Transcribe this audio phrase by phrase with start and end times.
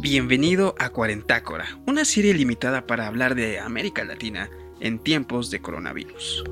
[0.00, 4.48] Bienvenido a Cuarentácora, una serie limitada para hablar de América Latina
[4.78, 6.44] en tiempos de coronavirus.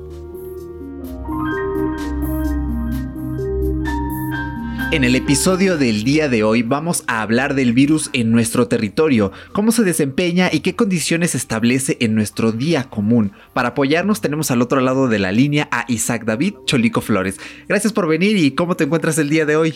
[4.93, 9.31] En el episodio del día de hoy vamos a hablar del virus en nuestro territorio,
[9.51, 13.31] cómo se desempeña y qué condiciones establece en nuestro día común.
[13.53, 17.39] Para apoyarnos tenemos al otro lado de la línea a Isaac David Cholico Flores.
[17.67, 19.73] Gracias por venir y cómo te encuentras el día de hoy.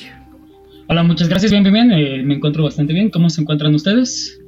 [0.85, 1.91] Hola, muchas gracias, bien, bien, bien.
[1.93, 3.09] Eh, me encuentro bastante bien.
[3.09, 4.39] ¿Cómo se encuentran ustedes?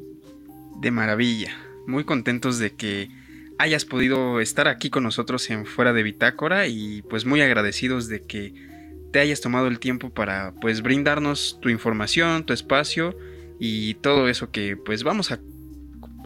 [0.82, 1.50] De maravilla.
[1.88, 3.10] Muy contentos de que
[3.58, 8.22] hayas podido estar aquí con nosotros en Fuera de Bitácora y pues muy agradecidos de
[8.22, 8.69] que
[9.12, 13.18] te hayas tomado el tiempo para pues brindarnos tu información, tu espacio
[13.60, 15.40] y todo eso que pues vamos a,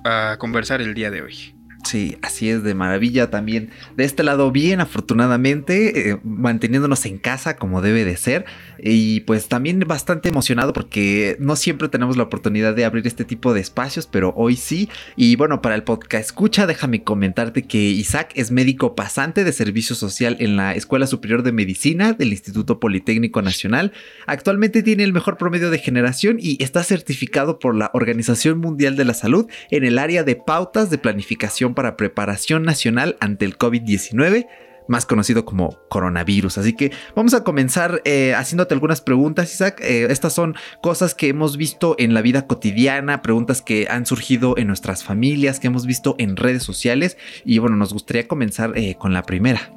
[0.03, 1.55] a conversar el día de hoy.
[1.83, 3.71] Sí, así es, de maravilla también.
[3.97, 8.45] De este lado, bien, afortunadamente, eh, manteniéndonos en casa como debe de ser.
[8.79, 13.53] Y pues también bastante emocionado porque no siempre tenemos la oportunidad de abrir este tipo
[13.53, 14.89] de espacios, pero hoy sí.
[15.17, 19.95] Y bueno, para el podcast escucha, déjame comentarte que Isaac es médico pasante de servicio
[19.95, 23.91] social en la Escuela Superior de Medicina del Instituto Politécnico Nacional.
[24.25, 29.05] Actualmente tiene el mejor promedio de generación y está certificado por la Organización Mundial de
[29.05, 34.47] la Salud en el área de pautas de planificación para Preparación Nacional ante el COVID-19
[34.87, 36.57] más conocido como coronavirus.
[36.57, 39.79] Así que vamos a comenzar eh, haciéndote algunas preguntas, Isaac.
[39.81, 44.57] Eh, estas son cosas que hemos visto en la vida cotidiana, preguntas que han surgido
[44.57, 47.17] en nuestras familias, que hemos visto en redes sociales.
[47.45, 49.71] Y bueno, nos gustaría comenzar eh, con la primera.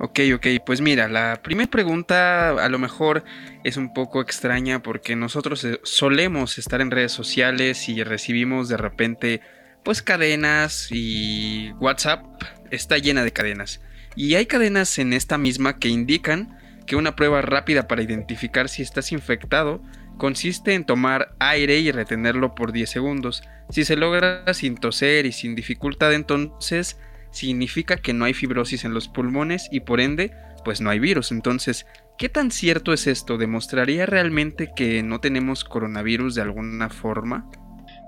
[0.00, 3.22] Ok, ok, pues mira, la primera pregunta a lo mejor
[3.62, 9.40] es un poco extraña porque nosotros solemos estar en redes sociales y recibimos de repente
[9.84, 12.24] pues cadenas y WhatsApp
[12.70, 13.80] está llena de cadenas.
[14.16, 18.82] Y hay cadenas en esta misma que indican que una prueba rápida para identificar si
[18.82, 19.82] estás infectado
[20.18, 23.42] consiste en tomar aire y retenerlo por 10 segundos.
[23.70, 26.98] Si se logra sin toser y sin dificultad, entonces
[27.30, 30.32] significa que no hay fibrosis en los pulmones y por ende,
[30.64, 31.32] pues no hay virus.
[31.32, 33.38] Entonces, ¿qué tan cierto es esto?
[33.38, 37.50] ¿Demostraría realmente que no tenemos coronavirus de alguna forma?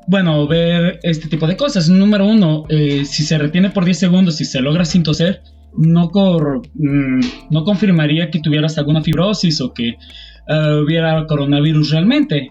[0.07, 1.89] Bueno, ver este tipo de cosas.
[1.89, 5.43] Número uno, eh, si se retiene por 10 segundos y se logra sin toser,
[5.77, 6.11] no,
[6.75, 12.51] mm, no confirmaría que tuvieras alguna fibrosis o que eh, hubiera coronavirus realmente.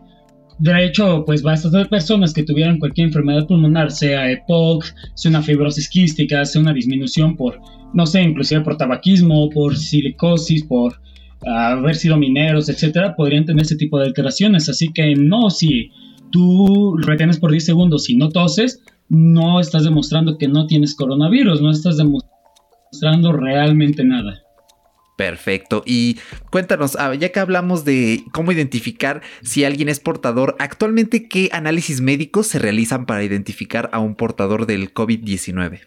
[0.59, 5.89] De hecho, pues bastantes personas que tuvieran cualquier enfermedad pulmonar, sea EPOC, sea una fibrosis
[5.89, 7.59] quística, sea una disminución por,
[7.93, 10.93] no sé, inclusive por tabaquismo, por silicosis, por
[11.45, 14.69] ah, haber sido mineros, etcétera, podrían tener ese tipo de alteraciones.
[14.69, 15.89] Así que no, si
[16.35, 21.61] tú retienes por 10 segundos y no toses, no estás demostrando que no tienes coronavirus,
[21.61, 24.41] no estás demostrando realmente nada.
[25.17, 25.81] Perfecto.
[25.85, 26.17] Y
[26.51, 32.01] cuéntanos, ah, ya que hablamos de cómo identificar si alguien es portador, actualmente qué análisis
[32.01, 35.79] médicos se realizan para identificar a un portador del COVID-19?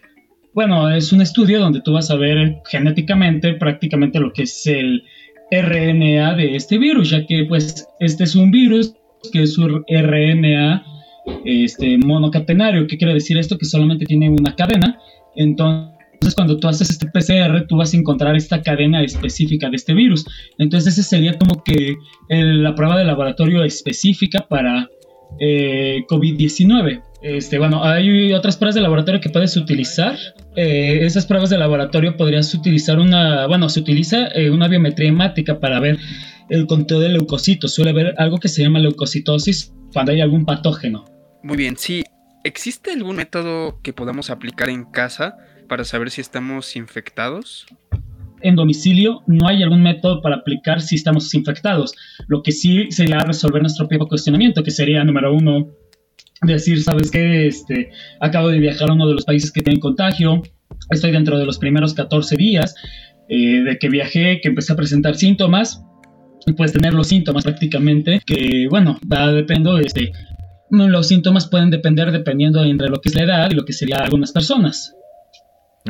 [0.55, 5.03] Bueno, es un estudio donde tú vas a ver genéticamente prácticamente lo que es el
[5.51, 8.95] RNA de este virus, ya que pues este es un virus
[9.31, 10.83] que es un RNA
[11.45, 12.87] este, monocatenario.
[12.87, 13.57] ¿Qué quiere decir esto?
[13.57, 14.99] Que solamente tiene una cadena.
[15.35, 19.93] Entonces, cuando tú haces este PCR, tú vas a encontrar esta cadena específica de este
[19.93, 20.25] virus.
[20.57, 21.95] Entonces, ese sería como que
[22.29, 24.89] la prueba de laboratorio específica para
[25.39, 27.03] eh, COVID-19.
[27.21, 30.17] Este, bueno, hay otras pruebas de laboratorio que puedes utilizar.
[30.55, 35.59] Eh, esas pruebas de laboratorio podrías utilizar una, bueno, se utiliza eh, una biometría hemática
[35.59, 35.97] para ver
[36.49, 37.73] el conteo de leucocitos.
[37.73, 41.05] Suele haber algo que se llama leucocitosis cuando hay algún patógeno.
[41.43, 42.03] Muy bien, sí.
[42.45, 45.37] ¿Existe algún método que podamos aplicar en casa
[45.67, 47.65] para saber si estamos infectados?
[48.41, 51.93] En domicilio no hay algún método para aplicar si estamos infectados.
[52.27, 55.67] Lo que sí sería resolver nuestro propio cuestionamiento, que sería, número uno,
[56.41, 57.47] decir, ¿sabes qué?
[57.47, 60.41] Este, acabo de viajar a uno de los países que tienen contagio,
[60.89, 62.75] estoy dentro de los primeros 14 días
[63.27, 65.83] eh, de que viajé, que empecé a presentar síntomas,
[66.55, 70.11] puedes tener los síntomas prácticamente, que bueno, va depender, este,
[70.71, 73.97] los síntomas pueden depender dependiendo entre lo que es la edad y lo que sería
[73.97, 74.95] algunas personas.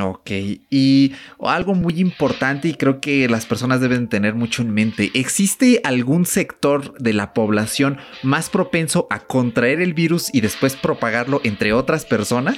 [0.01, 0.31] Ok,
[0.69, 5.81] y algo muy importante y creo que las personas deben tener mucho en mente, ¿existe
[5.83, 11.73] algún sector de la población más propenso a contraer el virus y después propagarlo entre
[11.73, 12.57] otras personas?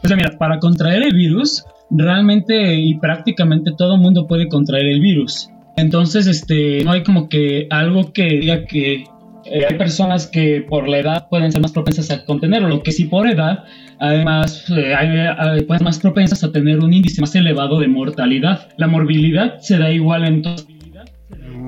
[0.00, 5.00] Pues mira, para contraer el virus, realmente y prácticamente todo el mundo puede contraer el
[5.00, 5.48] virus.
[5.76, 9.04] Entonces, este, no hay como que algo que diga que
[9.44, 12.92] eh, hay personas que por la edad pueden ser más propensas a contenerlo, lo que
[12.92, 13.64] sí por edad,
[13.98, 18.68] además, eh, hay, pueden ser más propensas a tener un índice más elevado de mortalidad.
[18.76, 20.56] La morbilidad se da igual en todo.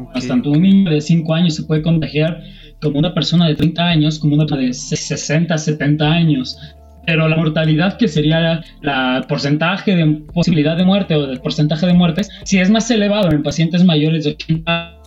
[0.08, 0.28] Okay.
[0.28, 2.42] Tanto un niño de 5 años se puede contagiar
[2.80, 6.58] como una persona de 30 años, como una de 60, 70 años.
[7.06, 11.94] Pero la mortalidad, que sería la porcentaje de posibilidad de muerte o el porcentaje de
[11.94, 15.03] muertes, si es más elevado en pacientes mayores de 80 años,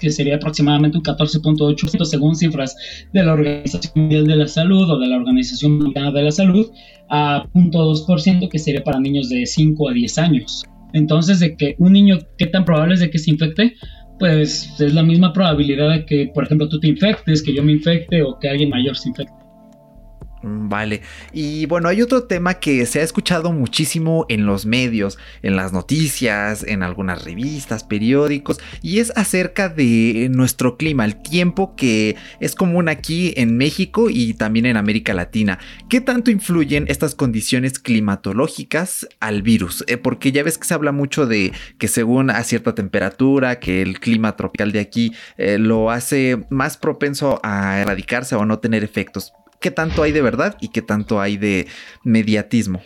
[0.00, 2.76] que sería aproximadamente un 14.8% según cifras
[3.12, 6.70] de la Organización Mundial de la Salud o de la Organización Mundial de la Salud,
[7.10, 10.64] a 0.2% que sería para niños de 5 a 10 años.
[10.92, 13.74] Entonces, de que un niño, ¿qué tan probable es de que se infecte?
[14.18, 17.72] Pues es la misma probabilidad de que, por ejemplo, tú te infectes, que yo me
[17.72, 19.41] infecte o que alguien mayor se infecte.
[20.42, 21.02] Mm, vale,
[21.32, 25.72] y bueno, hay otro tema que se ha escuchado muchísimo en los medios, en las
[25.72, 32.54] noticias, en algunas revistas, periódicos, y es acerca de nuestro clima, el tiempo que es
[32.54, 35.58] común aquí en México y también en América Latina.
[35.88, 39.84] ¿Qué tanto influyen estas condiciones climatológicas al virus?
[39.86, 43.82] Eh, porque ya ves que se habla mucho de que según a cierta temperatura, que
[43.82, 48.58] el clima tropical de aquí eh, lo hace más propenso a erradicarse o a no
[48.58, 49.32] tener efectos
[49.62, 51.66] qué tanto hay de verdad y qué tanto hay de
[52.04, 52.82] mediatismo.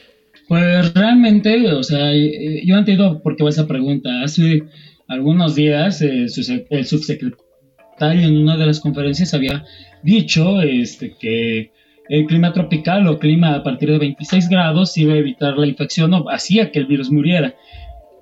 [0.46, 4.22] Pues realmente, o sea, eh, yo entiendo por qué va esa pregunta.
[4.22, 4.62] Hace
[5.08, 6.26] algunos días eh,
[6.70, 9.64] el subsecretario en una de las conferencias había
[10.04, 11.72] dicho este, que
[12.08, 16.14] el clima tropical o clima a partir de 26 grados iba a evitar la infección
[16.14, 17.56] o hacía que el virus muriera.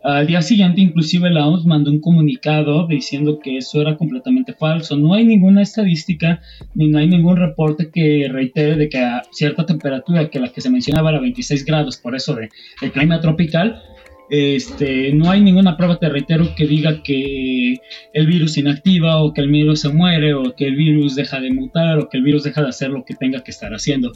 [0.05, 4.99] Al día siguiente, inclusive la OMS mandó un comunicado diciendo que eso era completamente falso.
[4.99, 6.43] No hay ninguna estadística
[6.75, 10.61] ni no hay ningún reporte que reitere de que a cierta temperatura, que la que
[10.61, 12.51] se mencionaba era 26 grados, por eso de,
[12.83, 13.83] el clima tropical,
[14.29, 17.79] este, no hay ninguna prueba, te reitero, que diga que
[18.13, 21.51] el virus inactiva o que el virus se muere o que el virus deja de
[21.51, 24.13] mutar o que el virus deja de hacer lo que tenga que estar haciendo.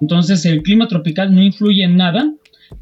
[0.00, 2.32] Entonces el clima tropical no influye en nada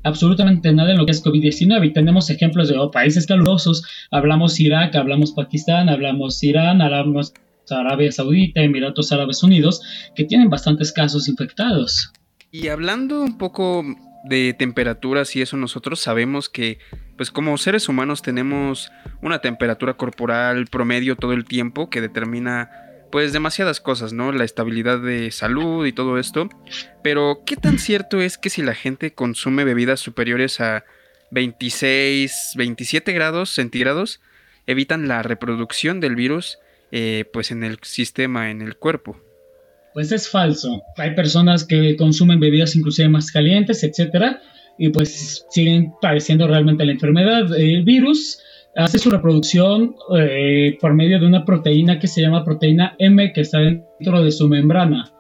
[0.03, 4.95] absolutamente nada en lo que es COVID-19 y tenemos ejemplos de países calurosos, hablamos Irak,
[4.97, 7.33] hablamos Pakistán, hablamos Irán, hablamos
[7.71, 9.81] Arabia Saudita, Emiratos Árabes Unidos,
[10.15, 12.13] que tienen bastantes casos infectados.
[12.51, 13.85] Y hablando un poco
[14.25, 16.79] de temperaturas y eso, nosotros sabemos que,
[17.17, 18.91] pues como seres humanos tenemos
[19.23, 22.84] una temperatura corporal promedio todo el tiempo que determina
[23.15, 24.33] pues demasiadas cosas, ¿no?
[24.33, 26.49] La estabilidad de salud y todo esto.
[27.01, 30.85] Pero, ¿qué tan cierto es que si la gente consume bebidas superiores a
[31.31, 34.21] 26, 27 grados centígrados,
[34.67, 36.59] evitan la reproducción del virus,
[36.91, 39.17] eh, pues en el sistema, en el cuerpo?
[39.93, 40.83] Pues es falso.
[40.97, 44.43] Hay personas que consumen bebidas inclusive más calientes, etcétera,
[44.77, 47.57] y pues siguen padeciendo realmente la enfermedad.
[47.57, 48.41] El virus
[48.77, 53.43] hace su reproducción eh, por medio de una proteína que se llama proteína M que
[53.43, 55.11] está dentro de su membrana.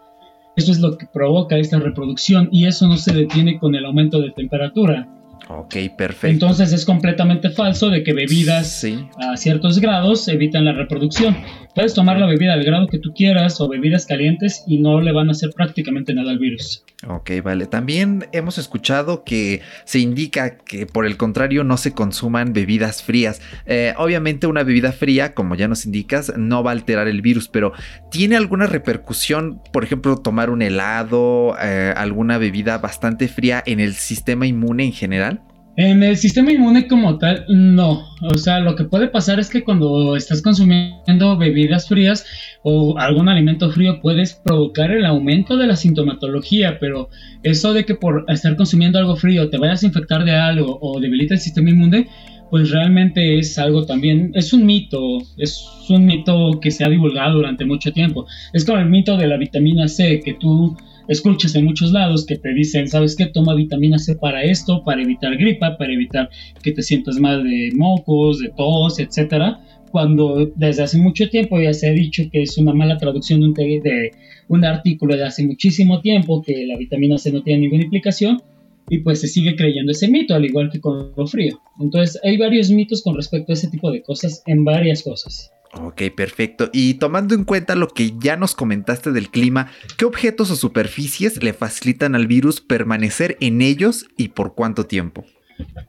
[0.56, 4.20] Eso es lo que provoca esta reproducción y eso no se detiene con el aumento
[4.20, 5.08] de temperatura.
[5.48, 6.28] Ok, perfecto.
[6.28, 8.84] Entonces es completamente falso de que bebidas
[9.18, 11.36] a ciertos grados evitan la reproducción.
[11.74, 15.12] Puedes tomar la bebida al grado que tú quieras o bebidas calientes y no le
[15.12, 16.84] van a hacer prácticamente nada al virus.
[17.06, 17.66] Ok, vale.
[17.66, 23.42] También hemos escuchado que se indica que por el contrario no se consuman bebidas frías.
[23.66, 27.48] Eh, obviamente una bebida fría, como ya nos indicas, no va a alterar el virus,
[27.48, 27.72] pero
[28.10, 33.94] ¿tiene alguna repercusión, por ejemplo, tomar un helado, eh, alguna bebida bastante fría en el
[33.94, 35.33] sistema inmune en general?
[35.76, 38.06] En el sistema inmune como tal, no.
[38.22, 42.24] O sea, lo que puede pasar es que cuando estás consumiendo bebidas frías
[42.62, 47.08] o algún alimento frío puedes provocar el aumento de la sintomatología, pero
[47.42, 51.00] eso de que por estar consumiendo algo frío te vayas a infectar de algo o
[51.00, 52.06] debilita el sistema inmune,
[52.50, 57.38] pues realmente es algo también, es un mito, es un mito que se ha divulgado
[57.38, 58.26] durante mucho tiempo.
[58.52, 60.76] Es como el mito de la vitamina C, que tú
[61.08, 63.26] escuchas en muchos lados que te dicen, ¿sabes qué?
[63.26, 66.28] Toma vitamina C para esto, para evitar gripa, para evitar
[66.62, 69.60] que te sientas mal de mocos, de tos, etcétera.
[69.90, 74.10] Cuando desde hace mucho tiempo ya se ha dicho que es una mala traducción de
[74.48, 78.42] un, artículo de hace muchísimo tiempo, que la vitamina C no tiene ninguna implicación,
[78.88, 81.60] y pues se sigue creyendo ese mito, al igual que con lo frío.
[81.80, 85.53] Entonces hay varios mitos con respecto a ese tipo de cosas en varias cosas.
[85.80, 86.70] Ok, perfecto.
[86.72, 91.42] Y tomando en cuenta lo que ya nos comentaste del clima, ¿qué objetos o superficies
[91.42, 95.24] le facilitan al virus permanecer en ellos y por cuánto tiempo?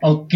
[0.01, 0.33] Ok,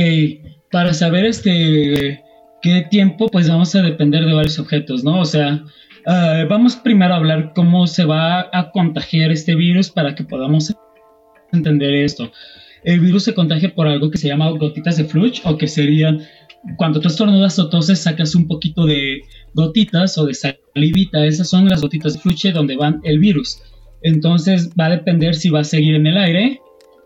[0.71, 2.23] para saber este
[2.61, 5.19] qué tiempo, pues vamos a depender de varios objetos, ¿no?
[5.19, 5.63] O sea,
[6.05, 10.75] ah, vamos primero a hablar cómo se va a contagiar este virus para que podamos
[11.51, 12.31] entender esto.
[12.83, 16.21] El virus se contagia por algo que se llama gotitas de fluch o que serían
[16.77, 19.21] cuando tú estornudas o toses sacas un poquito de
[19.53, 23.61] gotitas o de salivita, esas son las gotitas de fluche donde van el virus.
[24.01, 26.61] Entonces va a depender si va a seguir en el aire,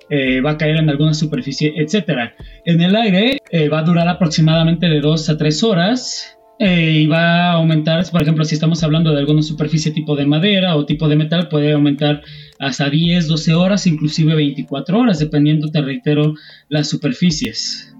[0.10, 2.32] eh, va a caer en alguna superficie, etc.
[2.66, 7.08] En el aire eh, va a durar aproximadamente de 2 a 3 horas eh, y
[7.08, 10.86] va a aumentar, por ejemplo, si estamos hablando de alguna superficie tipo de madera o
[10.86, 12.22] tipo de metal, puede aumentar
[12.60, 16.36] hasta 10, 12 horas, inclusive 24 horas, dependiendo, te reitero,
[16.70, 17.93] las superficies.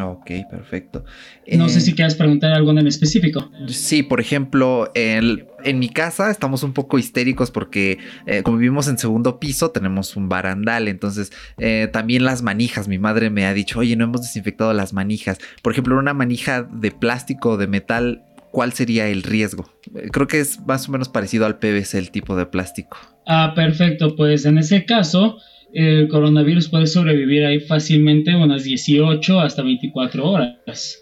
[0.00, 1.04] Ok, perfecto.
[1.52, 3.50] No sé si eh, quieres preguntar algo en específico.
[3.68, 8.88] Sí, por ejemplo, el, en mi casa estamos un poco histéricos porque eh, como vivimos
[8.88, 13.54] en segundo piso tenemos un barandal, entonces eh, también las manijas, mi madre me ha
[13.54, 15.38] dicho, oye, no hemos desinfectado las manijas.
[15.62, 19.70] Por ejemplo, una manija de plástico o de metal, ¿cuál sería el riesgo?
[20.10, 22.96] Creo que es más o menos parecido al PVC el tipo de plástico.
[23.26, 25.38] Ah, perfecto, pues en ese caso
[25.74, 31.00] el coronavirus puede sobrevivir ahí fácilmente unas 18 hasta 24 horas.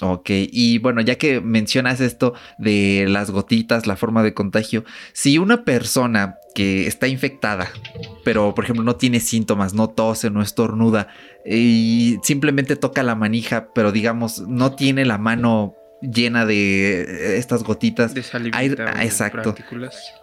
[0.00, 5.38] Ok, y bueno, ya que mencionas esto de las gotitas, la forma de contagio, si
[5.38, 7.70] una persona que está infectada,
[8.24, 11.08] pero por ejemplo no tiene síntomas, no tose, no estornuda,
[11.46, 18.12] y simplemente toca la manija, pero digamos no tiene la mano llena de estas gotitas.
[18.12, 19.54] De hay, exacto.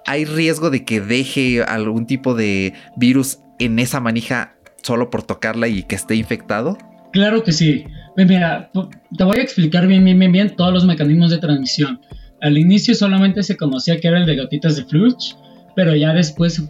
[0.05, 5.67] Hay riesgo de que deje algún tipo de virus en esa manija solo por tocarla
[5.67, 6.77] y que esté infectado?
[7.11, 7.85] Claro que sí.
[8.15, 8.71] Mira,
[9.17, 12.01] te voy a explicar bien, bien, bien, bien todos los mecanismos de transmisión.
[12.41, 15.35] Al inicio solamente se conocía que era el de gotitas de Fluch,
[15.75, 16.63] pero ya después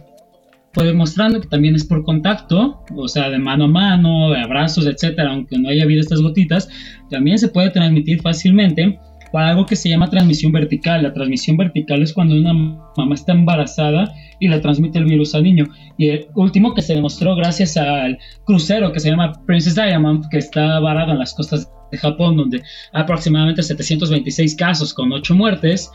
[0.72, 4.86] fue demostrando que también es por contacto, o sea, de mano a mano, de abrazos,
[4.86, 6.68] etcétera, aunque no haya habido estas gotitas,
[7.10, 8.98] también se puede transmitir fácilmente
[9.32, 11.02] para algo que se llama transmisión vertical.
[11.02, 15.44] La transmisión vertical es cuando una mamá está embarazada y le transmite el virus al
[15.44, 15.66] niño.
[15.98, 20.38] Y el último que se demostró gracias al crucero que se llama Princess Diamond, que
[20.38, 25.90] está varado en las costas de Japón, donde hay aproximadamente 726 casos con 8 muertes.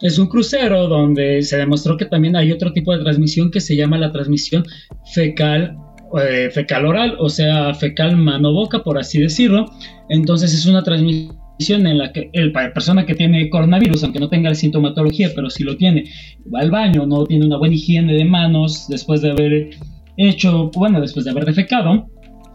[0.00, 3.76] Es un crucero donde se demostró que también hay otro tipo de transmisión que se
[3.76, 4.64] llama la transmisión
[5.12, 5.76] fecal
[6.18, 9.70] eh, fecal oral, o sea, fecal mano-boca, por así decirlo.
[10.08, 14.28] Entonces es una transmisión en la que el, la persona que tiene coronavirus, aunque no
[14.28, 16.04] tenga la sintomatología, pero si lo tiene,
[16.52, 19.70] va al baño, no tiene una buena higiene de manos después de haber
[20.16, 22.08] hecho, bueno, después de haber defecado,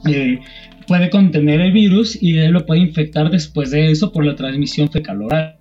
[0.08, 0.40] eh,
[0.88, 4.90] puede contener el virus y él lo puede infectar después de eso por la transmisión
[4.90, 5.58] fecal oral.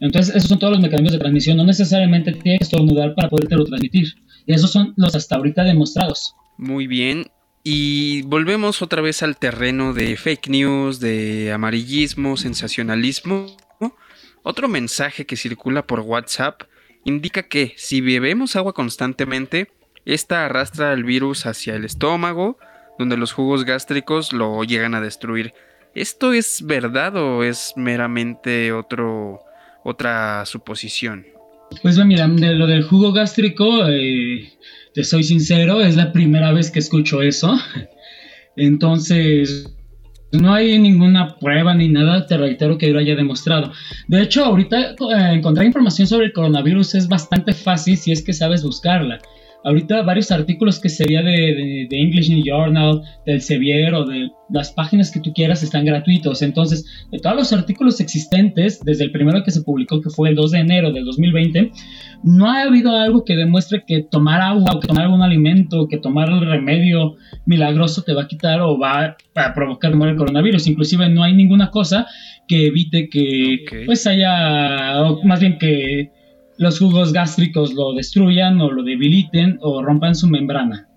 [0.00, 1.56] Entonces, esos son todos los mecanismos de transmisión.
[1.56, 4.06] No necesariamente tiene que estornudar para podértelo transmitir.
[4.46, 6.34] Y esos son los hasta ahorita demostrados.
[6.56, 7.24] Muy bien.
[7.70, 13.44] Y volvemos otra vez al terreno de fake news, de amarillismo, sensacionalismo.
[14.42, 16.62] Otro mensaje que circula por WhatsApp
[17.04, 19.70] indica que si bebemos agua constantemente,
[20.06, 22.56] esta arrastra el virus hacia el estómago,
[22.98, 25.52] donde los jugos gástricos lo llegan a destruir.
[25.94, 29.40] ¿Esto es verdad o es meramente otro,
[29.84, 31.26] otra suposición?
[31.82, 34.52] Pues mira, lo del jugo gástrico, eh,
[34.98, 37.56] te soy sincero, es la primera vez que escucho eso.
[38.56, 39.72] Entonces,
[40.32, 43.70] no hay ninguna prueba ni nada, te reitero que lo haya demostrado.
[44.08, 48.32] De hecho, ahorita eh, encontrar información sobre el coronavirus es bastante fácil si es que
[48.32, 49.20] sabes buscarla.
[49.68, 54.72] Ahorita varios artículos que sería de, de, English New Journal, del Sevier o de las
[54.72, 56.40] páginas que tú quieras están gratuitos.
[56.40, 60.36] Entonces, de todos los artículos existentes, desde el primero que se publicó, que fue el
[60.36, 61.70] 2 de enero del 2020,
[62.22, 65.98] no ha habido algo que demuestre que tomar agua o que tomar algún alimento, que
[65.98, 70.66] tomar el remedio milagroso te va a quitar o va a provocar el coronavirus.
[70.66, 72.06] Inclusive no hay ninguna cosa
[72.48, 76.16] que evite que pues haya, o más bien que
[76.58, 80.87] los jugos gástricos lo destruyan o lo debiliten o rompan su membrana.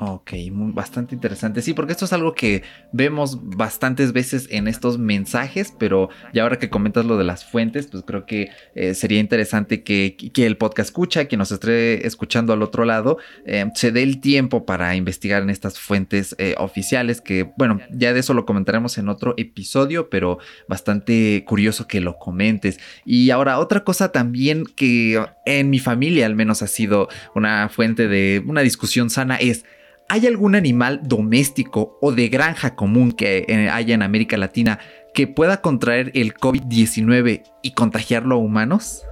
[0.00, 1.60] Ok, bastante interesante.
[1.60, 2.62] Sí, porque esto es algo que
[2.92, 7.88] vemos bastantes veces en estos mensajes, pero ya ahora que comentas lo de las fuentes,
[7.88, 12.62] pues creo que eh, sería interesante que, el podcast escucha, quien nos esté escuchando al
[12.62, 17.50] otro lado, eh, se dé el tiempo para investigar en estas fuentes eh, oficiales, que
[17.56, 20.38] bueno, ya de eso lo comentaremos en otro episodio, pero
[20.68, 22.78] bastante curioso que lo comentes.
[23.04, 28.06] Y ahora, otra cosa también que en mi familia al menos ha sido una fuente
[28.06, 29.64] de una discusión sana es
[30.10, 34.78] ¿Hay algún animal doméstico o de granja común que eh, haya en América Latina
[35.12, 39.02] que pueda contraer el COVID-19 y contagiarlo a humanos?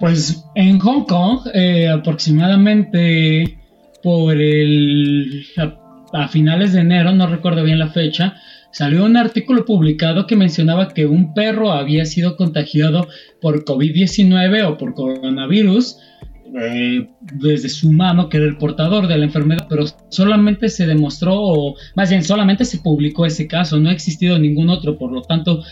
[0.00, 3.58] Pues en Hong Kong, eh, aproximadamente
[4.02, 5.46] por el.
[5.56, 8.34] A, a, finales de enero, no recuerdo bien la fecha,
[8.72, 13.06] salió un artículo publicado que mencionaba que un perro había sido contagiado
[13.40, 15.98] por COVID-19 o por coronavirus
[16.58, 21.34] eh, desde su mano que era el portador de la enfermedad, pero solamente se demostró,
[21.34, 25.22] o más bien solamente se publicó ese caso, no ha existido ningún otro, por lo
[25.22, 25.62] tanto,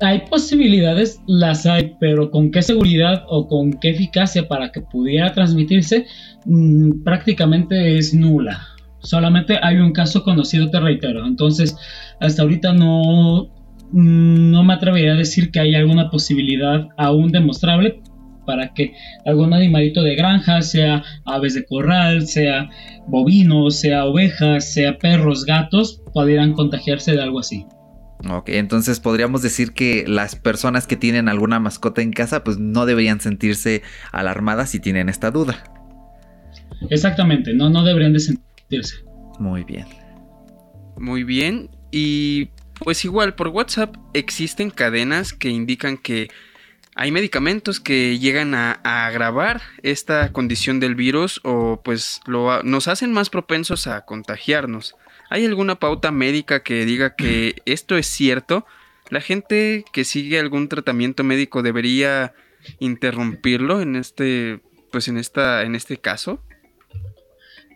[0.00, 5.32] hay posibilidades, las hay, pero con qué seguridad o con qué eficacia para que pudiera
[5.32, 6.06] transmitirse
[6.44, 8.66] mm, prácticamente es nula.
[9.00, 11.26] Solamente hay un caso conocido, te reitero.
[11.26, 11.76] Entonces,
[12.20, 13.48] hasta ahorita no,
[13.92, 18.02] mm, no me atrevería a decir que hay alguna posibilidad aún demostrable
[18.46, 18.94] para que
[19.26, 22.70] algún animalito de granja, sea aves de corral, sea
[23.06, 27.66] bovinos, sea ovejas, sea perros, gatos, pudieran contagiarse de algo así.
[28.30, 32.86] Ok, entonces podríamos decir que las personas que tienen alguna mascota en casa pues no
[32.86, 35.62] deberían sentirse alarmadas si tienen esta duda.
[36.90, 38.96] Exactamente, no, no deberían de sentirse.
[39.38, 39.86] Muy bien.
[40.98, 42.48] Muy bien, y
[42.78, 46.28] pues igual por WhatsApp existen cadenas que indican que
[46.98, 53.12] hay medicamentos que llegan a, agravar esta condición del virus o pues lo, nos hacen
[53.12, 54.96] más propensos a contagiarnos.
[55.28, 58.64] ¿Hay alguna pauta médica que diga que esto es cierto?
[59.10, 62.32] ¿La gente que sigue algún tratamiento médico debería
[62.80, 64.60] interrumpirlo en este
[64.90, 66.42] pues en esta en este caso?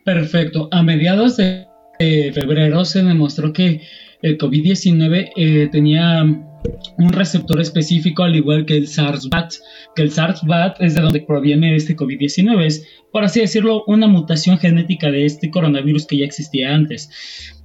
[0.02, 0.70] Perfecto.
[0.72, 1.66] A mediados de
[1.98, 3.82] febrero se demostró que
[4.22, 6.24] el COVID-19 eh, tenía
[6.98, 9.54] un receptor específico al igual que el SARS-BAT,
[9.94, 14.58] que el SARS-BAT es de donde proviene este COVID-19, es por así decirlo una mutación
[14.58, 17.10] genética de este coronavirus que ya existía antes.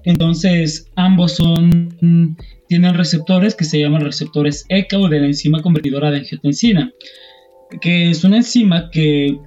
[0.03, 2.37] Entonces, ambos son
[2.67, 6.91] tienen receptores que se llaman receptores ECA o de la enzima convertidora de angiotensina,
[7.81, 9.37] que es una enzima que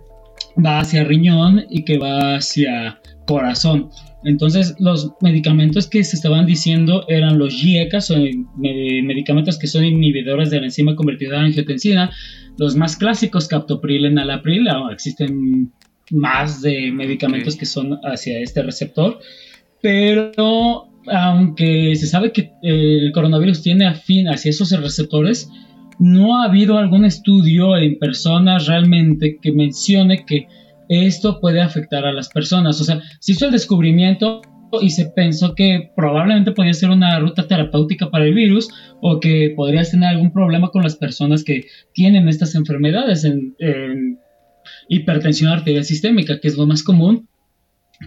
[0.64, 3.90] va hacia riñón y que va hacia corazón.
[4.24, 8.16] Entonces, los medicamentos que se estaban diciendo eran los GIECAS, o
[8.56, 12.10] medicamentos que son inhibidores de la enzima convertida en angiotensina.
[12.58, 15.72] Los más clásicos, captopril, enalapril, existen
[16.10, 19.20] más de medicamentos que son hacia este receptor.
[19.80, 25.48] Pero, aunque se sabe que el coronavirus tiene afín hacia esos receptores,
[26.00, 30.46] no ha habido algún estudio en personas realmente que mencione que
[30.88, 32.80] esto puede afectar a las personas.
[32.80, 34.42] O sea, se hizo el descubrimiento
[34.80, 38.68] y se pensó que probablemente podría ser una ruta terapéutica para el virus
[39.00, 43.56] o que podrías tener algún problema con las personas que tienen estas enfermedades en,
[44.88, 47.28] hipertensión arterial sistémica, que es lo más común.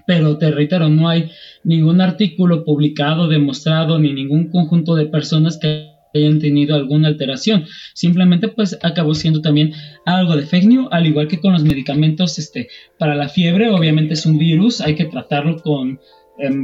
[0.08, 1.32] Pero te reitero, no hay
[1.63, 7.65] ningún artículo publicado, demostrado, ni ningún conjunto de personas que hayan tenido alguna alteración.
[7.93, 9.74] Simplemente pues acabó siendo también
[10.06, 14.26] algo de fake al igual que con los medicamentos este, para la fiebre, obviamente es
[14.26, 16.00] un virus, hay que tratarlo con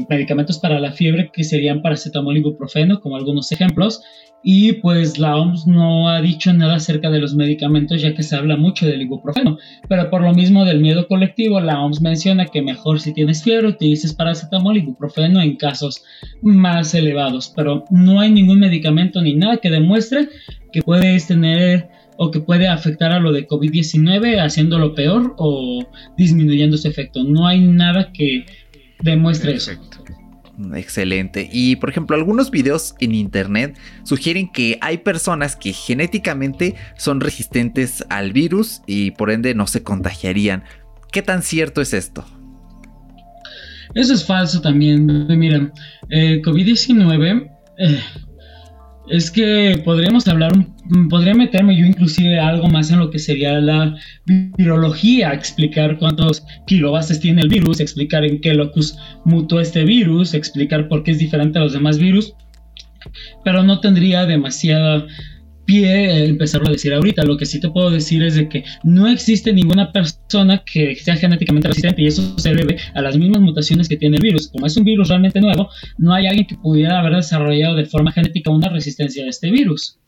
[0.10, 4.02] medicamentos para la fiebre que serían paracetamol y ibuprofeno, como algunos ejemplos,
[4.44, 8.36] y pues la OMS no ha dicho nada acerca de los medicamentos ya que se
[8.36, 9.58] habla mucho del ibuprofeno,
[9.90, 13.68] pero por lo mismo del miedo colectivo, la OMS menciona que mejor si tienes fiebre
[13.68, 16.04] utilices paracetamol y ibuprofeno en casos
[16.42, 20.30] más elevados, pero no hay ningún medicamento ni nada que demuestre
[20.72, 25.86] que puedes tener o que puede afectar a lo de COVID-19 haciéndolo peor o
[26.18, 27.24] disminuyendo su efecto.
[27.24, 28.46] No hay nada que
[29.02, 29.72] demuestre eso.
[30.74, 31.48] Excelente.
[31.52, 38.04] Y por ejemplo, algunos videos en internet sugieren que hay personas que genéticamente son resistentes
[38.10, 40.64] al virus y por ende no se contagiarían.
[41.12, 42.26] ¿Qué tan cierto es esto?
[43.94, 45.28] Eso es falso también.
[45.28, 45.72] Miren,
[46.10, 47.50] eh, COVID-19
[49.10, 50.54] es que podríamos hablar,
[51.10, 57.20] podría meterme yo inclusive algo más en lo que sería la virología, explicar cuántos kilobases
[57.20, 61.58] tiene el virus, explicar en qué locus mutó este virus, explicar por qué es diferente
[61.58, 62.34] a los demás virus,
[63.44, 65.06] pero no tendría demasiada
[65.68, 67.24] pie empezarlo a decir ahorita.
[67.24, 71.16] Lo que sí te puedo decir es de que no existe ninguna persona que sea
[71.16, 74.48] genéticamente resistente y eso se debe a las mismas mutaciones que tiene el virus.
[74.48, 78.12] Como es un virus realmente nuevo, no hay alguien que pudiera haber desarrollado de forma
[78.12, 80.00] genética una resistencia a este virus.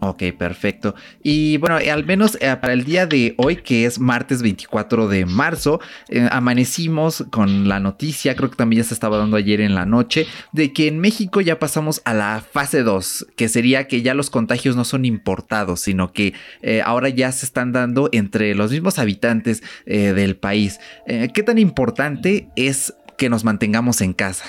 [0.00, 0.94] Ok, perfecto.
[1.22, 5.24] Y bueno, al menos eh, para el día de hoy, que es martes 24 de
[5.24, 9.74] marzo, eh, amanecimos con la noticia, creo que también ya se estaba dando ayer en
[9.74, 14.02] la noche, de que en México ya pasamos a la fase 2, que sería que
[14.02, 18.54] ya los contagios no son importados, sino que eh, ahora ya se están dando entre
[18.54, 20.78] los mismos habitantes del país.
[21.06, 24.44] ¿Qué tan importante es que nos mantengamos en casa?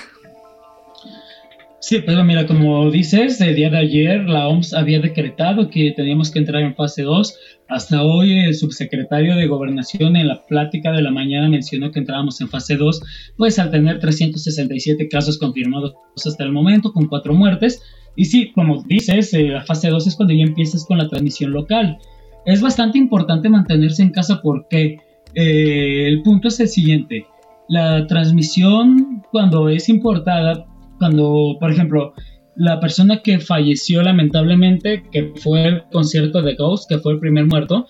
[1.80, 6.32] Sí, pero mira, como dices, el día de ayer la OMS había decretado que teníamos
[6.32, 7.36] que entrar en fase 2.
[7.68, 12.40] Hasta hoy el subsecretario de Gobernación en la plática de la mañana mencionó que entrábamos
[12.40, 13.00] en fase 2,
[13.36, 17.80] pues al tener 367 casos confirmados hasta el momento, con cuatro muertes.
[18.16, 21.52] Y sí, como dices, eh, la fase 2 es cuando ya empiezas con la transmisión
[21.52, 21.98] local.
[22.44, 24.96] Es bastante importante mantenerse en casa porque
[25.34, 27.26] eh, el punto es el siguiente.
[27.68, 30.67] La transmisión cuando es importada
[30.98, 32.14] cuando, por ejemplo,
[32.56, 37.46] la persona que falleció lamentablemente, que fue el concierto de Ghost, que fue el primer
[37.46, 37.86] muerto,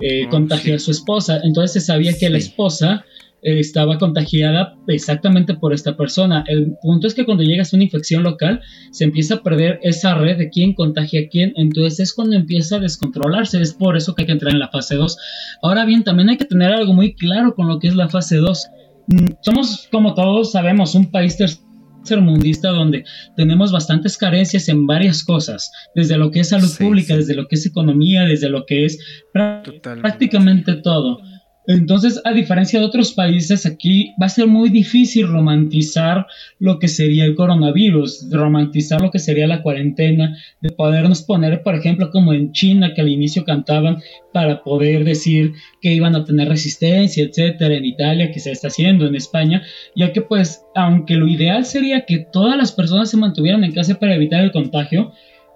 [0.00, 1.40] eh, oh, contagió a su esposa.
[1.44, 3.04] Entonces se sabía que la esposa
[3.42, 6.44] eh, estaba contagiada exactamente por esta persona.
[6.48, 10.14] El punto es que cuando llegas a una infección local, se empieza a perder esa
[10.14, 11.52] red de quién contagia a quién.
[11.56, 13.60] Entonces es cuando empieza a descontrolarse.
[13.60, 15.16] Es por eso que hay que entrar en la fase 2.
[15.62, 18.36] Ahora bien, también hay que tener algo muy claro con lo que es la fase
[18.36, 18.66] 2.
[19.06, 21.36] Mm, somos, como todos sabemos, un país
[22.02, 23.04] tercermundista donde
[23.36, 27.56] tenemos bastantes carencias en varias cosas, desde lo que es salud pública, desde lo que
[27.56, 28.98] es economía, desde lo que es
[30.00, 31.20] prácticamente todo.
[31.66, 36.26] Entonces, a diferencia de otros países, aquí va a ser muy difícil romantizar
[36.58, 41.76] lo que sería el coronavirus, romantizar lo que sería la cuarentena, de podernos poner, por
[41.76, 43.98] ejemplo, como en China, que al inicio cantaban
[44.32, 49.06] para poder decir que iban a tener resistencia, etcétera, en Italia, que se está haciendo,
[49.06, 49.62] en España,
[49.94, 53.98] ya que pues, aunque lo ideal sería que todas las personas se mantuvieran en casa
[54.00, 55.12] para evitar el contagio,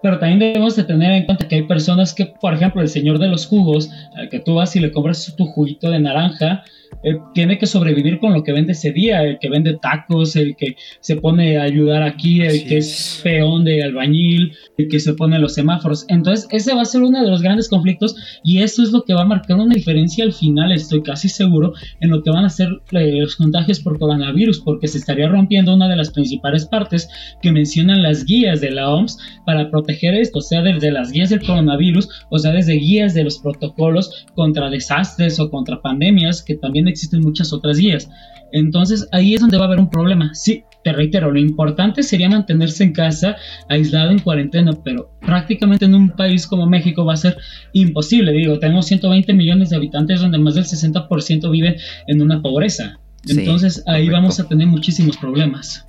[0.07, 3.19] pero también debemos de tener en cuenta que hay personas que, por ejemplo, el señor
[3.19, 6.63] de los jugos, al que tú vas y le compras tu juguito de naranja,
[7.03, 10.57] eh, tiene que sobrevivir con lo que vende ese día, el que vende tacos, el
[10.57, 15.15] que se pone a ayudar aquí, el que es peón de albañil, el que se
[15.15, 16.05] pone los semáforos.
[16.09, 19.15] Entonces, ese va a ser uno de los grandes conflictos y eso es lo que
[19.15, 22.51] va a marcar una diferencia al final, estoy casi seguro, en lo que van a
[22.51, 27.09] ser eh, los contagios por coronavirus, porque se estaría rompiendo una de las principales partes
[27.43, 31.45] que mencionan las guías de la OMS para proteger esto, sea desde las guías del
[31.45, 36.76] coronavirus, o sea desde guías de los protocolos contra desastres o contra pandemias que también
[36.89, 38.09] existen muchas otras guías.
[38.53, 40.35] Entonces ahí es donde va a haber un problema.
[40.35, 43.37] Sí, te reitero, lo importante sería mantenerse en casa,
[43.69, 47.37] aislado en cuarentena, pero prácticamente en un país como México va a ser
[47.73, 48.33] imposible.
[48.33, 53.01] Digo, tenemos 120 millones de habitantes donde más del 60% viven en una pobreza.
[53.29, 55.85] Entonces ahí vamos a tener muchísimos problemas.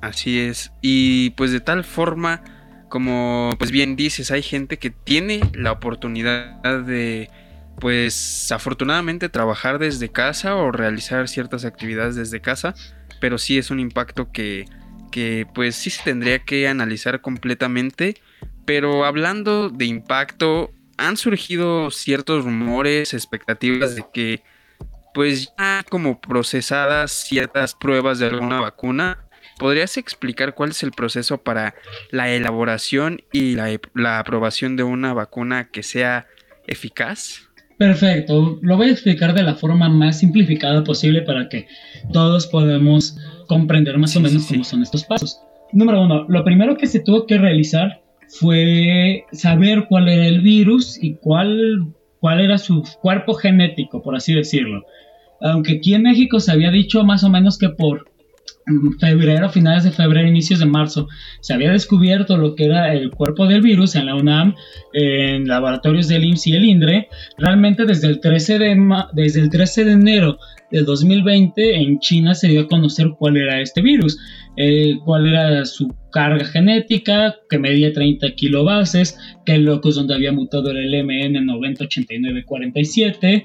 [0.00, 0.72] Así es.
[0.80, 2.42] Y pues de tal forma,
[2.88, 7.28] como pues bien dices, hay gente que tiene la oportunidad de
[7.80, 12.74] pues afortunadamente trabajar desde casa o realizar ciertas actividades desde casa,
[13.20, 14.66] pero sí es un impacto que,
[15.10, 18.16] que pues sí se tendría que analizar completamente.
[18.64, 24.42] Pero hablando de impacto, han surgido ciertos rumores, expectativas de que
[25.14, 29.18] pues ya como procesadas ciertas pruebas de alguna vacuna.
[29.58, 31.76] ¿Podrías explicar cuál es el proceso para
[32.10, 36.26] la elaboración y la, la aprobación de una vacuna que sea
[36.66, 37.43] eficaz?
[37.78, 41.66] Perfecto, lo voy a explicar de la forma más simplificada posible para que
[42.12, 43.16] todos podamos
[43.48, 45.40] comprender más o menos cómo son estos pasos.
[45.72, 51.02] Número uno, lo primero que se tuvo que realizar fue saber cuál era el virus
[51.02, 54.84] y cuál, cuál era su cuerpo genético, por así decirlo.
[55.40, 58.08] Aunque aquí en México se había dicho más o menos que por
[58.98, 61.08] febrero, finales de febrero, inicios de marzo,
[61.40, 64.54] se había descubierto lo que era el cuerpo del virus en la UNAM,
[64.92, 67.08] en laboratorios del IMSS y el INDRE.
[67.38, 70.38] Realmente desde el 13 de, desde el 13 de enero
[70.70, 74.18] de 2020 en China se dio a conocer cuál era este virus,
[74.56, 80.70] eh, cuál era su carga genética, que medía 30 kilobases, qué locos donde había mutado
[80.70, 83.44] el MN 908947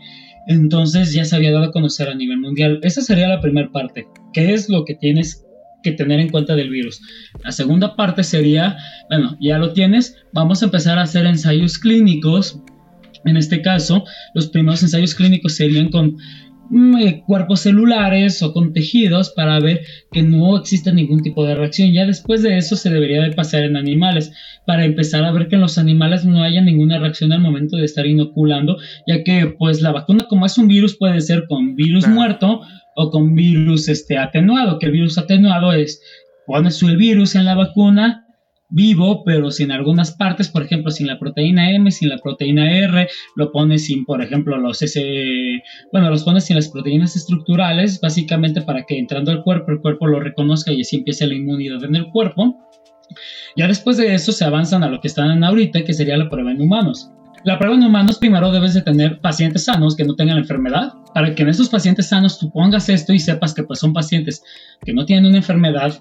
[0.49, 2.79] entonces ya se había dado a conocer a nivel mundial.
[2.81, 4.07] Esa sería la primera parte.
[4.33, 5.45] ¿Qué es lo que tienes
[5.83, 6.99] que tener en cuenta del virus?
[7.43, 8.75] La segunda parte sería,
[9.09, 12.59] bueno, ya lo tienes, vamos a empezar a hacer ensayos clínicos.
[13.25, 16.17] En este caso, los primeros ensayos clínicos serían con
[16.69, 21.55] Mm, eh, cuerpos celulares o con tejidos para ver que no existe ningún tipo de
[21.55, 21.91] reacción.
[21.93, 24.32] Ya después de eso se debería de pasar en animales
[24.67, 27.86] para empezar a ver que en los animales no haya ninguna reacción al momento de
[27.86, 28.77] estar inoculando,
[29.08, 32.62] ya que pues la vacuna como es un virus puede ser con virus muerto
[32.95, 36.01] o con virus este atenuado, que el virus atenuado es
[36.45, 38.27] pones el virus en la vacuna
[38.69, 43.08] vivo, pero sin algunas partes, por ejemplo, sin la proteína M, sin la proteína R,
[43.36, 45.01] lo pones sin, por ejemplo, los S,
[45.91, 50.08] bueno, los pones sin las proteínas estructurales, básicamente para que entrando al cuerpo, el cuerpo
[50.08, 52.55] lo reconozca y así empiece la inmunidad en el cuerpo.
[53.55, 56.51] Ya después de eso se avanzan a lo que están ahorita, que sería la prueba
[56.51, 57.12] en humanos.
[57.45, 60.93] La prueba en humanos primero debes de tener pacientes sanos que no tengan la enfermedad,
[61.13, 64.43] para que en esos pacientes sanos tú pongas esto y sepas que pues son pacientes
[64.84, 65.99] que no tienen una enfermedad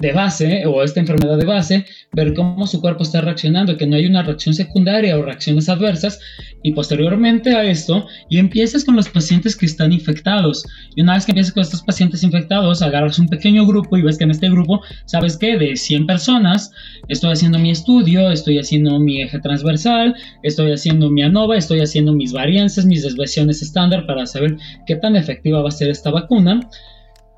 [0.00, 3.96] de base o esta enfermedad de base, ver cómo su cuerpo está reaccionando, que no
[3.96, 6.20] hay una reacción secundaria o reacciones adversas
[6.62, 10.64] y posteriormente a esto y empiezas con los pacientes que están infectados.
[10.96, 14.18] Y una vez que empiezas con estos pacientes infectados agarras un pequeño grupo y ves
[14.18, 16.72] que en este grupo sabes que de 100 personas
[17.08, 22.12] estoy haciendo mi estudio, estoy haciendo mi eje transversal, estoy haciendo mi ANOVA, estoy haciendo
[22.12, 26.60] mis varianzas, mis desviaciones estándar para saber qué tan efectiva va a ser esta vacuna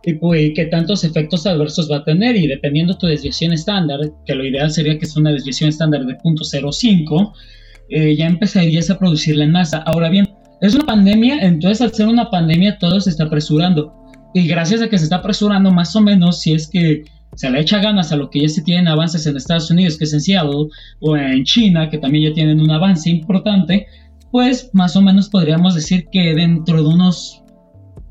[0.06, 4.36] y pues, qué tantos efectos adversos va a tener y dependiendo tu desviación estándar, que
[4.36, 7.32] lo ideal sería que sea una desviación estándar de 0.05,
[7.88, 9.78] eh, ya empezarías a producir la NASA.
[9.78, 10.28] Ahora bien,
[10.60, 13.92] es una pandemia, entonces al ser una pandemia todo se está apresurando.
[14.32, 17.02] Y gracias a que se está apresurando más o menos, si es que
[17.34, 20.04] se le echa ganas a lo que ya se tienen avances en Estados Unidos, que
[20.04, 20.68] es en Seattle,
[21.00, 23.88] o en China, que también ya tienen un avance importante,
[24.30, 27.42] pues más o menos podríamos decir que dentro de unos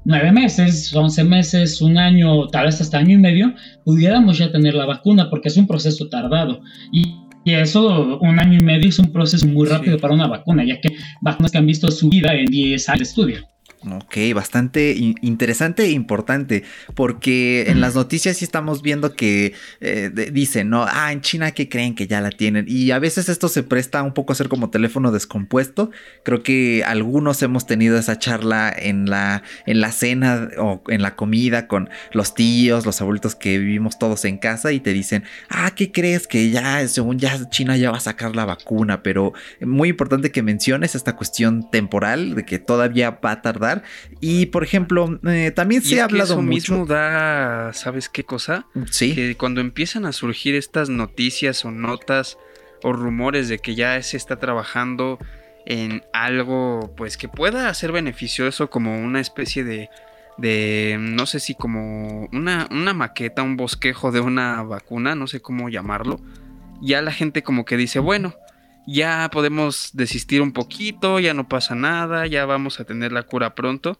[0.05, 4.75] nueve meses, once meses, un año, tal vez hasta año y medio, pudiéramos ya tener
[4.75, 6.61] la vacuna, porque es un proceso tardado.
[6.91, 10.81] Y, eso, un año y medio, es un proceso muy rápido para una vacuna, ya
[10.81, 13.54] que vacunas que han visto su vida en 10 años de estudio.
[13.87, 16.63] Ok, bastante interesante e importante,
[16.95, 20.85] porque en las noticias sí estamos viendo que eh, dicen, ¿no?
[20.89, 22.65] Ah, en China que creen que ya la tienen.
[22.67, 25.91] Y a veces esto se presta un poco a ser como teléfono descompuesto.
[26.23, 31.15] Creo que algunos hemos tenido esa charla en la, en la cena o en la
[31.15, 35.71] comida con los tíos, los abuelitos que vivimos todos en casa y te dicen, ah,
[35.75, 36.25] ¿qué crees?
[36.27, 40.41] Que ya, según ya China ya va a sacar la vacuna, pero muy importante que
[40.41, 43.74] menciones esta cuestión temporal de que todavía va a tardar
[44.21, 46.47] y por ejemplo, eh, también se ha hablado eso mucho.
[46.47, 48.67] mismo da, ¿sabes qué cosa?
[48.89, 49.15] Sí.
[49.15, 52.37] Que cuando empiezan a surgir estas noticias o notas
[52.83, 55.19] o rumores de que ya se está trabajando
[55.65, 59.89] en algo, pues que pueda ser beneficioso como una especie de
[60.37, 65.41] de no sé si como una, una maqueta, un bosquejo de una vacuna, no sé
[65.41, 66.19] cómo llamarlo,
[66.81, 68.35] ya la gente como que dice, bueno,
[68.87, 73.55] ya podemos desistir un poquito, ya no pasa nada, ya vamos a tener la cura
[73.55, 73.99] pronto.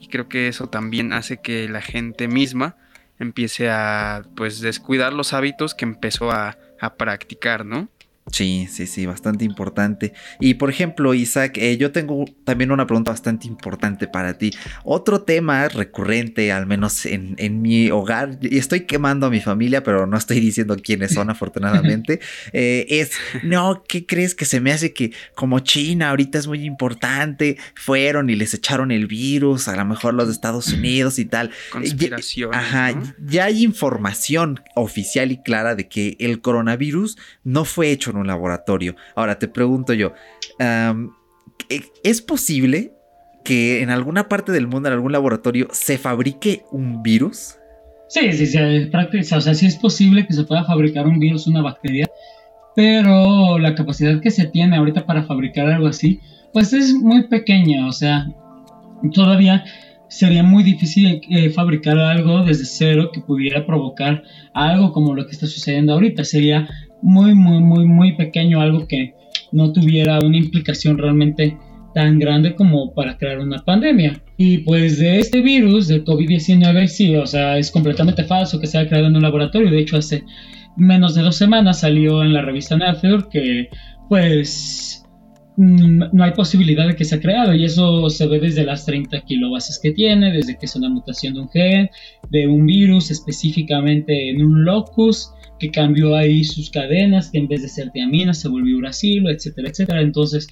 [0.00, 2.76] Y creo que eso también hace que la gente misma
[3.18, 7.88] empiece a pues descuidar los hábitos que empezó a, a practicar, ¿no?
[8.32, 10.14] Sí, sí, sí, bastante importante.
[10.40, 14.50] Y por ejemplo, Isaac, eh, yo tengo también una pregunta bastante importante para ti.
[14.82, 20.06] Otro tema recurrente, al menos en, mi hogar, y estoy quemando a mi familia, pero
[20.06, 22.20] no estoy diciendo quiénes son, afortunadamente,
[22.52, 26.64] eh, es, no, ¿qué crees que se me hace que como China ahorita es muy
[26.64, 31.26] importante, fueron y les echaron el virus, a lo mejor los de Estados Unidos y
[31.26, 31.50] tal?
[31.70, 32.54] Conspiración.
[32.54, 38.26] Ajá, ya hay información oficial y clara de que el coronavirus no fue hecho un
[38.26, 38.96] laboratorio.
[39.14, 40.12] Ahora te pregunto yo,
[42.02, 42.92] ¿es posible
[43.44, 47.56] que en alguna parte del mundo, en algún laboratorio, se fabrique un virus?
[48.08, 51.62] Sí, sí, sí, o sea, sí es posible que se pueda fabricar un virus, una
[51.62, 52.06] bacteria,
[52.76, 56.20] pero la capacidad que se tiene ahorita para fabricar algo así,
[56.52, 58.26] pues es muy pequeña, o sea,
[59.12, 59.64] todavía
[60.08, 64.22] sería muy difícil eh, fabricar algo desde cero que pudiera provocar
[64.52, 66.24] algo como lo que está sucediendo ahorita.
[66.24, 66.68] Sería
[67.04, 69.14] muy, muy, muy, muy pequeño, algo que
[69.52, 71.56] no tuviera una implicación realmente
[71.94, 74.20] tan grande como para crear una pandemia.
[74.38, 78.78] Y pues de este virus, del COVID-19, sí, o sea, es completamente falso que se
[78.78, 79.70] haya creado en un laboratorio.
[79.70, 80.24] De hecho, hace
[80.76, 83.68] menos de dos semanas salió en la revista Nature que
[84.08, 85.04] pues
[85.58, 88.86] mm, no hay posibilidad de que se ha creado y eso se ve desde las
[88.86, 91.90] 30 kilobases que tiene, desde que es una mutación de un gen,
[92.30, 97.62] de un virus específicamente en un locus que cambió ahí sus cadenas, que en vez
[97.62, 100.00] de ser tiamina se volvió uracilo, etcétera, etcétera.
[100.00, 100.48] Entonces,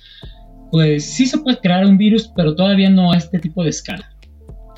[0.70, 4.11] pues sí se puede crear un virus, pero todavía no a este tipo de escala.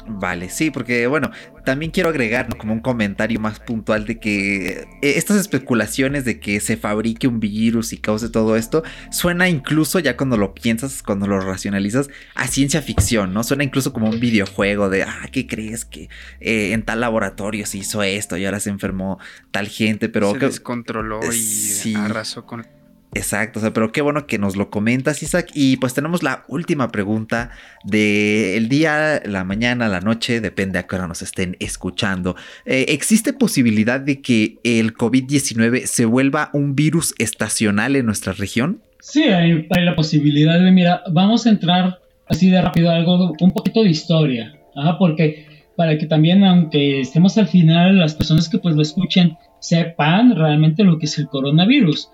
[0.06, 1.30] Vale, sí, porque bueno,
[1.64, 6.60] también quiero agregar como un comentario más puntual de que eh, estas especulaciones de que
[6.60, 11.26] se fabrique un virus y cause todo esto, suena incluso ya cuando lo piensas, cuando
[11.26, 13.44] lo racionalizas, a ciencia ficción, ¿no?
[13.44, 17.78] Suena incluso como un videojuego de, ah, ¿qué crees que eh, en tal laboratorio se
[17.78, 19.18] hizo esto y ahora se enfermó
[19.52, 20.10] tal gente?
[20.10, 22.66] Pero se descontroló y arrasó con
[23.14, 25.50] Exacto, o sea, pero qué bueno que nos lo comentas, Isaac.
[25.54, 27.50] Y pues tenemos la última pregunta
[27.84, 32.34] del día, la mañana, la noche, depende a qué hora nos estén escuchando.
[32.64, 38.80] Eh, ¿Existe posibilidad de que el COVID-19 se vuelva un virus estacional en nuestra región?
[39.00, 43.82] Sí, hay, la posibilidad de, mira, vamos a entrar así de rápido algo, un poquito
[43.82, 44.58] de historia,
[44.98, 45.46] porque
[45.76, 50.84] para que también, aunque estemos al final, las personas que pues lo escuchen sepan realmente
[50.84, 52.08] lo que es el coronavirus.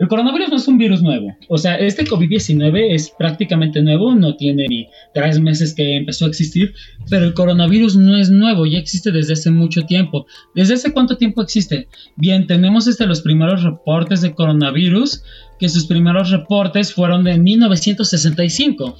[0.00, 1.36] El coronavirus no es un virus nuevo.
[1.48, 6.28] O sea, este COVID-19 es prácticamente nuevo, no tiene ni tres meses que empezó a
[6.28, 6.74] existir,
[7.08, 10.26] pero el coronavirus no es nuevo, ya existe desde hace mucho tiempo.
[10.54, 11.86] ¿Desde hace cuánto tiempo existe?
[12.16, 15.22] Bien, tenemos este, los primeros reportes de coronavirus,
[15.60, 18.96] que sus primeros reportes fueron de 1965.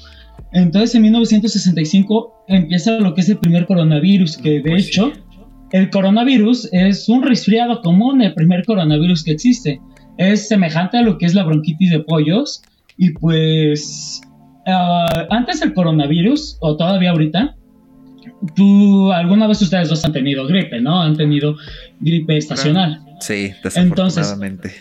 [0.53, 5.13] Entonces, en 1965 empieza lo que es el primer coronavirus, que de pues hecho,
[5.73, 9.81] el coronavirus es un resfriado común, el primer coronavirus que existe
[10.19, 12.63] es semejante a lo que es la bronquitis de pollos.
[12.97, 14.21] Y pues,
[14.67, 17.57] ah, antes del coronavirus, o todavía ahorita,
[18.55, 21.03] tú, alguna vez ustedes dos han tenido gripe, ¿no?
[21.03, 21.57] Han tenido
[22.01, 23.01] gripe estacional.
[23.21, 24.73] Sí, desafortunadamente.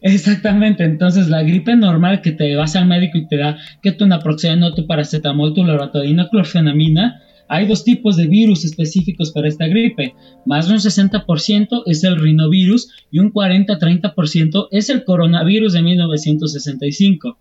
[0.00, 4.06] exactamente, entonces la gripe normal que te vas al médico y te da que tu
[4.06, 10.14] naproxeno, tu paracetamol, tu loratadina, clorfenamina, hay dos tipos de virus específicos para esta gripe.
[10.44, 17.38] Más de un 60% es el rinovirus y un 40-30% es el coronavirus de 1965.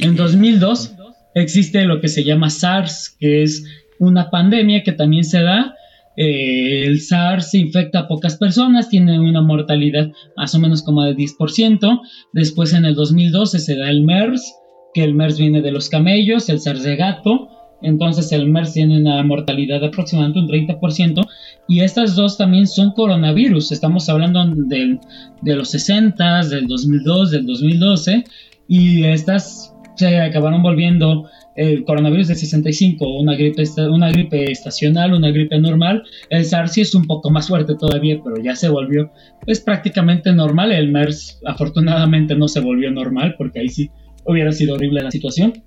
[0.00, 0.94] En 2002
[1.34, 3.64] existe lo que se llama SARS, que es
[3.98, 5.74] una pandemia que también se da.
[6.16, 11.16] Eh, el SARS infecta a pocas personas, tiene una mortalidad más o menos como de
[11.16, 12.00] 10%.
[12.32, 14.54] Después en el 2012 se da el MERS,
[14.94, 17.48] que el MERS viene de los camellos, el SARS de gato.
[17.82, 21.26] Entonces el MERS tiene una mortalidad de aproximadamente un 30%.
[21.68, 23.72] Y estas dos también son coronavirus.
[23.72, 24.98] Estamos hablando de,
[25.42, 28.24] de los 60, del 2002, del 2012.
[28.68, 35.30] Y estas se acabaron volviendo el coronavirus de 65, una gripe, una gripe estacional, una
[35.30, 36.02] gripe normal.
[36.30, 39.10] El SARS sí es un poco más fuerte todavía, pero ya se volvió
[39.46, 40.72] es prácticamente normal.
[40.72, 43.90] El MERS afortunadamente no se volvió normal porque ahí sí
[44.24, 45.62] hubiera sido horrible la situación.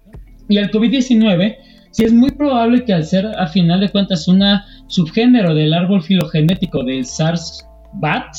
[0.49, 1.55] Y el COVID-19
[1.95, 6.03] sí es muy probable que al ser a final de cuentas una subgénero del árbol
[6.03, 8.35] filogenético del SARS-BAT,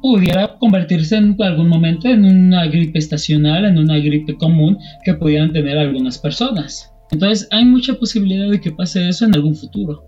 [0.00, 5.52] pudiera convertirse en algún momento en una gripe estacional, en una gripe común que pudieran
[5.52, 6.90] tener algunas personas.
[7.10, 10.02] Entonces hay mucha posibilidad de que pase eso en algún futuro.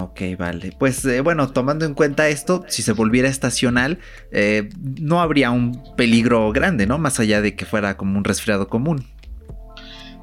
[0.00, 0.72] Ok, vale.
[0.78, 3.98] Pues eh, bueno, tomando en cuenta esto, si se volviera estacional,
[4.30, 4.68] eh,
[5.00, 6.98] no habría un peligro grande, ¿no?
[6.98, 9.06] Más allá de que fuera como un resfriado común.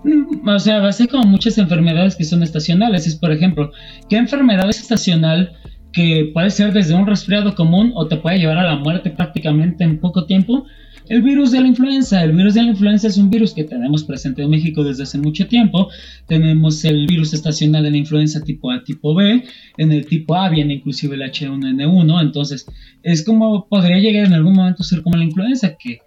[0.03, 3.07] Mm, o sea, como muchas enfermedades que son estacionales.
[3.07, 3.71] Es, por ejemplo,
[4.09, 5.53] ¿qué enfermedad es estacional
[5.91, 9.83] que puede ser desde un resfriado común o te puede llevar a la muerte prácticamente
[9.83, 10.65] en poco tiempo.
[11.09, 12.23] El virus de la influenza.
[12.23, 15.17] El virus de la influenza es un virus que tenemos presente en México desde hace
[15.17, 15.89] mucho tiempo.
[16.27, 19.43] Tenemos el virus estacional de la influenza tipo A, tipo B.
[19.77, 22.21] En el tipo A viene inclusive el H1N1.
[22.21, 22.67] Entonces,
[23.03, 25.99] es como podría llegar en algún momento a ser como la influenza, que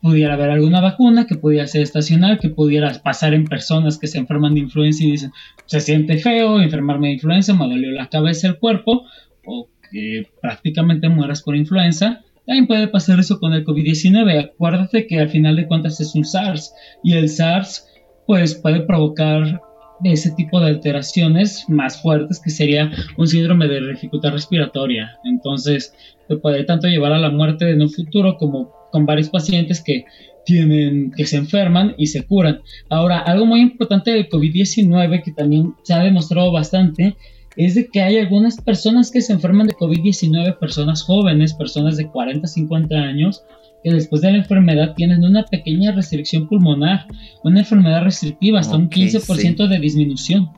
[0.00, 4.18] pudiera haber alguna vacuna que pudiera ser estacional, que pudiera pasar en personas que se
[4.18, 5.32] enferman de influenza y dicen,
[5.66, 9.04] se siente feo enfermarme de influenza, me dolió la cabeza, el cuerpo,
[9.46, 12.22] o que prácticamente mueras por influenza.
[12.46, 14.52] También puede pasar eso con el COVID-19.
[14.52, 17.86] Acuérdate que al final de cuentas es un SARS y el SARS
[18.26, 19.60] pues puede provocar
[20.04, 25.18] ese tipo de alteraciones más fuertes que sería un síndrome de dificultad respiratoria.
[25.24, 25.94] Entonces,
[26.28, 30.04] te puede tanto llevar a la muerte en un futuro como con varios pacientes que
[30.44, 32.60] tienen, que se enferman y se curan.
[32.88, 37.16] Ahora, algo muy importante del COVID-19 que también se ha demostrado bastante
[37.56, 42.08] es de que hay algunas personas que se enferman de COVID-19, personas jóvenes, personas de
[42.08, 43.42] 40, 50 años,
[43.82, 47.06] que después de la enfermedad tienen una pequeña restricción pulmonar,
[47.42, 50.50] una enfermedad restrictiva, hasta un 15% de disminución.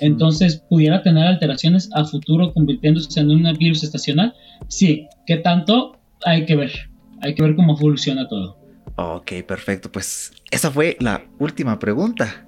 [0.00, 4.34] Entonces, ¿pudiera tener alteraciones a futuro convirtiéndose en un virus estacional?
[4.68, 5.98] Sí, ¿qué tanto?
[6.24, 6.89] Hay que ver
[7.20, 8.58] hay que ver cómo evoluciona todo.
[8.96, 9.90] Ok, perfecto.
[9.90, 12.46] Pues esa fue la última pregunta.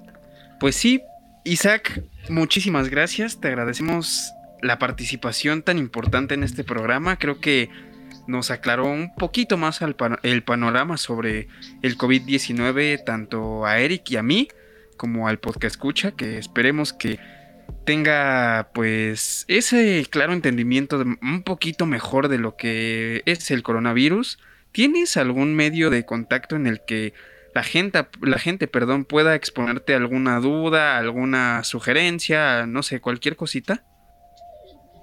[0.59, 1.01] Pues sí,
[1.43, 3.39] Isaac, muchísimas gracias.
[3.39, 4.31] Te agradecemos
[4.61, 7.17] la participación tan importante en este programa.
[7.17, 7.69] Creo que
[8.27, 11.47] nos aclaró un poquito más el panorama sobre
[11.81, 14.47] el COVID-19, tanto a Eric y a mí,
[14.95, 17.19] como al podcast escucha, que esperemos que
[17.85, 24.39] tenga pues ese claro entendimiento de un poquito mejor de lo que es el coronavirus
[24.73, 27.13] ¿Tienes algún medio de contacto en el que
[27.53, 33.83] la gente, la gente, perdón, pueda exponerte alguna duda, alguna sugerencia, no sé, cualquier cosita?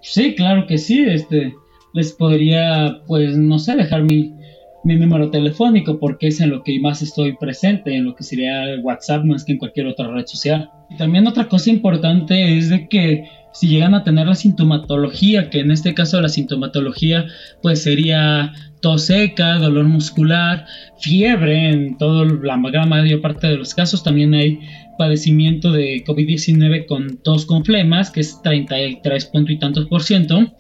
[0.03, 1.05] Sí, claro que sí.
[1.07, 1.55] Este,
[1.95, 4.35] les podría, pues, no sé, dejar mi,
[4.83, 8.65] mi número telefónico porque es en lo que más estoy presente, en lo que sería
[8.65, 10.69] el WhatsApp más que en cualquier otra red social.
[10.91, 15.61] Y también otra cosa importante es de que si llegan a tener la sintomatología, que
[15.61, 17.27] en este caso la sintomatología
[17.63, 20.67] pues sería tos seca, dolor muscular,
[20.99, 24.03] fiebre en toda la gran mayor parte de los casos.
[24.03, 24.61] También hay
[24.99, 30.55] padecimiento de COVID-19 con tos con flemas, que es 33 punto y tantos por ciento.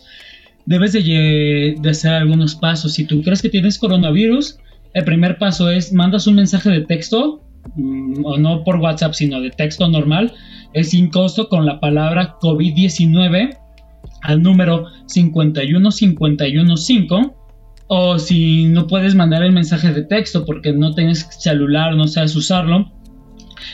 [0.67, 2.95] Debes de, hacer algunos pasos.
[2.95, 4.59] Si tú crees que tienes coronavirus,
[4.95, 7.43] el primer paso es mandas un mensaje de texto,
[7.77, 10.33] mm, o no por WhatsApp, sino de texto normal,
[10.73, 13.57] es sin costo con la palabra COVID-19
[14.23, 17.40] al número 51515
[17.93, 22.37] o si no puedes mandar el mensaje de texto porque no tienes celular, no sabes
[22.37, 22.93] usarlo,